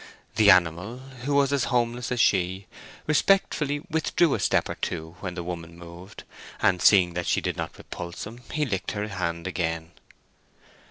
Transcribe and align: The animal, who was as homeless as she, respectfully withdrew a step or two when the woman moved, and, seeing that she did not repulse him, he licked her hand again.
The 0.35 0.49
animal, 0.49 0.97
who 1.25 1.35
was 1.35 1.53
as 1.53 1.65
homeless 1.65 2.11
as 2.11 2.19
she, 2.19 2.65
respectfully 3.05 3.81
withdrew 3.87 4.33
a 4.33 4.39
step 4.39 4.67
or 4.67 4.73
two 4.73 5.15
when 5.19 5.35
the 5.35 5.43
woman 5.43 5.77
moved, 5.77 6.23
and, 6.59 6.81
seeing 6.81 7.13
that 7.13 7.27
she 7.27 7.39
did 7.39 7.55
not 7.55 7.77
repulse 7.77 8.25
him, 8.25 8.39
he 8.51 8.65
licked 8.65 8.93
her 8.93 9.09
hand 9.09 9.45
again. 9.45 9.91